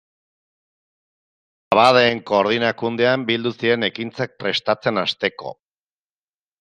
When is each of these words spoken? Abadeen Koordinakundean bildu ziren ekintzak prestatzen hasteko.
Abadeen 1.75 2.23
Koordinakundean 2.31 3.27
bildu 3.29 3.53
ziren 3.65 3.89
ekintzak 3.89 4.35
prestatzen 4.45 5.03
hasteko. 5.03 5.55